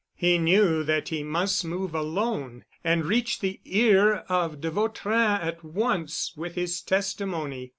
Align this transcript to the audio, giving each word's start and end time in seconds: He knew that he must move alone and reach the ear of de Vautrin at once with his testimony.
He 0.15 0.39
knew 0.39 0.83
that 0.83 1.09
he 1.09 1.21
must 1.21 1.63
move 1.63 1.93
alone 1.93 2.65
and 2.83 3.05
reach 3.05 3.39
the 3.39 3.59
ear 3.65 4.23
of 4.29 4.59
de 4.59 4.71
Vautrin 4.71 5.39
at 5.41 5.63
once 5.63 6.33
with 6.35 6.55
his 6.55 6.81
testimony. 6.81 7.69